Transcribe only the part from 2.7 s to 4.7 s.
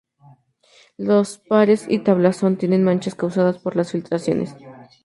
manchas causadas por las filtraciones.